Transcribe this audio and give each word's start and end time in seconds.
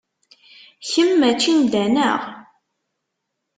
Kemm 0.89 1.11
mačči 1.19 1.53
n 1.59 1.61
da, 1.71 1.85
neɣ? 1.95 2.19